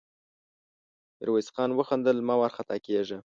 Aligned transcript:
ميرويس 1.19 1.47
خان 1.55 1.69
وخندل: 1.77 2.17
مه 2.27 2.35
وارخطا 2.41 2.77
کېږه! 2.85 3.17